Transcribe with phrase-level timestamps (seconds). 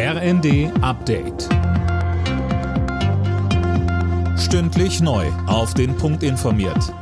[0.00, 1.48] RND Update.
[4.38, 5.26] Stündlich neu.
[5.48, 6.94] Auf den Punkt informiert.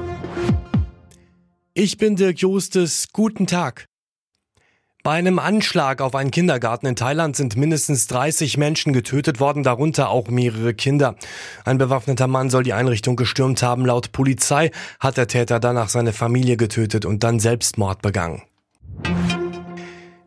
[1.74, 3.09] Ich bin Dirk Jostes.
[3.12, 3.85] Guten Tag.
[5.03, 10.08] Bei einem Anschlag auf einen Kindergarten in Thailand sind mindestens 30 Menschen getötet worden, darunter
[10.08, 11.17] auch mehrere Kinder.
[11.67, 13.85] Ein bewaffneter Mann soll die Einrichtung gestürmt haben.
[13.85, 14.71] Laut Polizei
[15.01, 18.41] hat der Täter danach seine Familie getötet und dann Selbstmord begangen.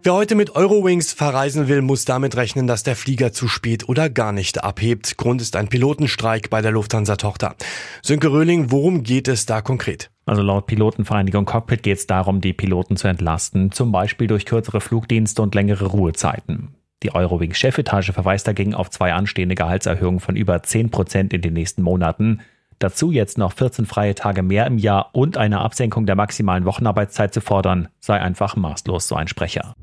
[0.01, 4.09] Wer heute mit Eurowings verreisen will, muss damit rechnen, dass der Flieger zu spät oder
[4.09, 5.17] gar nicht abhebt.
[5.17, 7.55] Grund ist ein Pilotenstreik bei der Lufthansa-Tochter.
[8.01, 10.09] Sönke Röhling, worum geht es da konkret?
[10.25, 14.79] Also laut Pilotenvereinigung Cockpit geht es darum, die Piloten zu entlasten, zum Beispiel durch kürzere
[14.79, 16.75] Flugdienste und längere Ruhezeiten.
[17.03, 21.81] Die Eurowings-Chefetage verweist dagegen auf zwei anstehende Gehaltserhöhungen von über 10 Prozent in den nächsten
[21.81, 22.39] Monaten.
[22.79, 27.33] Dazu jetzt noch 14 freie Tage mehr im Jahr und eine Absenkung der maximalen Wochenarbeitszeit
[27.33, 29.75] zu fordern, sei einfach maßlos, so ein Sprecher.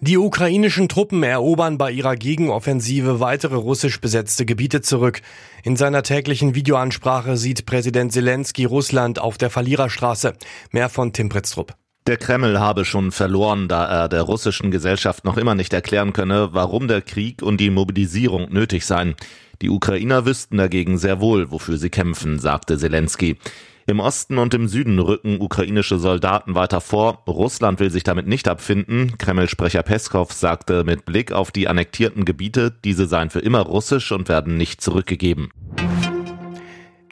[0.00, 5.22] Die ukrainischen Truppen erobern bei ihrer Gegenoffensive weitere russisch besetzte Gebiete zurück.
[5.64, 10.34] In seiner täglichen Videoansprache sieht Präsident Zelensky Russland auf der Verliererstraße.
[10.70, 11.74] Mehr von Tim Pritztrup.
[12.06, 16.50] Der Kreml habe schon verloren, da er der russischen Gesellschaft noch immer nicht erklären könne,
[16.52, 19.16] warum der Krieg und die Mobilisierung nötig seien.
[19.60, 23.38] Die Ukrainer wüssten dagegen sehr wohl, wofür sie kämpfen, sagte Zelensky.
[23.88, 27.24] Im Osten und im Süden rücken ukrainische Soldaten weiter vor.
[27.26, 29.18] Russland will sich damit nicht abfinden.
[29.18, 34.28] Kreml-Sprecher Peskov sagte mit Blick auf die annektierten Gebiete, diese seien für immer russisch und
[34.28, 35.50] werden nicht zurückgegeben.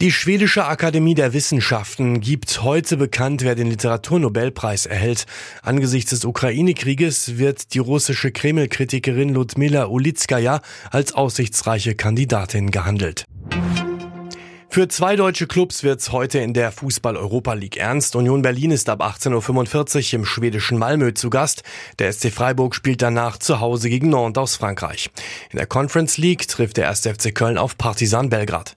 [0.04, 5.24] Die Schwedische Akademie der Wissenschaften gibt heute bekannt, wer den Literaturnobelpreis erhält.
[5.62, 13.24] Angesichts des Ukraine-Krieges wird die russische Kreml-Kritikerin Ludmila Ulitskaya als aussichtsreiche Kandidatin gehandelt.
[14.68, 18.14] Für zwei deutsche Clubs wird's heute in der Fußball-Europa League ernst.
[18.14, 21.62] Union Berlin ist ab 18.45 Uhr im schwedischen Malmö zu Gast.
[21.98, 25.08] Der SC Freiburg spielt danach zu Hause gegen Nantes aus Frankreich.
[25.50, 27.06] In der Conference League trifft der 1.
[27.06, 28.76] FC Köln auf Partisan Belgrad.